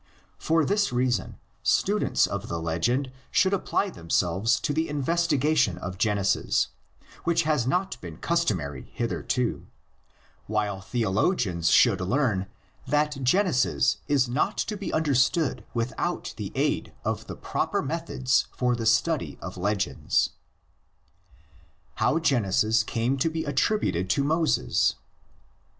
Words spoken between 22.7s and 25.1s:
CAME TO BE ATTRIBUTED TO MOSES.